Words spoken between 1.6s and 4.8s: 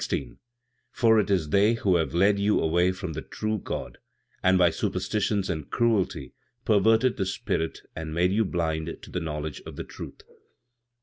who have led you away from the true God, and by